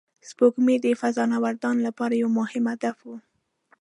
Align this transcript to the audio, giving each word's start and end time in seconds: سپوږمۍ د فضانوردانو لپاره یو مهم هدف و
سپوږمۍ 0.29 0.77
د 0.81 0.85
فضانوردانو 1.01 1.85
لپاره 1.87 2.13
یو 2.21 2.29
مهم 2.39 2.63
هدف 2.73 2.97
و 3.03 3.07